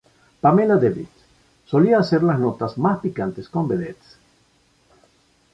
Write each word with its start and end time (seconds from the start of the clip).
Pamela 0.41 0.77
David, 0.77 1.05
solía 1.65 1.99
hacer 1.99 2.23
las 2.23 2.39
notas 2.39 2.75
más 2.79 2.99
picantes 3.01 3.47
con 3.47 3.67
vedettes. 3.67 4.17